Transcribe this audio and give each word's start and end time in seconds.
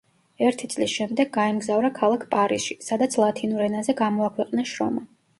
ერთი 0.43 0.67
წლის 0.69 0.93
შემდეგ 0.99 1.27
გაემგზავრა 1.33 1.91
ქალაქ 1.99 2.25
პარიზში, 2.31 2.77
სადაც 2.85 3.17
ლათინურ 3.25 3.61
ენაზე 3.67 3.95
გამოაქვეყნა 4.01 4.65
შრომა. 4.71 5.05